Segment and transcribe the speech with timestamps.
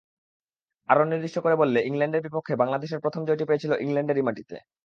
[0.89, 4.55] আরও নির্দিষ্ট করে বললে ইংল্যান্ডের বিপক্ষে বাংলাদেশ প্রথম জয়টি পেয়েছিল ইংল্যান্ডেরই মাটিতে।